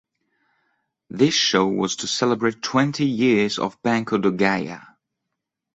[1.11, 4.79] This show was to celebrate twenty years of Banco De Gaia.